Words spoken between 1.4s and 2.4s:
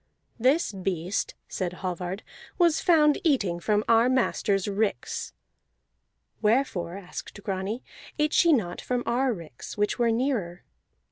said Hallvard,